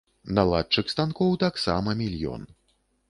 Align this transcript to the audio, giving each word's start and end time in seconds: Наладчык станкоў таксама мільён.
Наладчык 0.37 0.89
станкоў 0.93 1.37
таксама 1.45 1.97
мільён. 2.01 2.49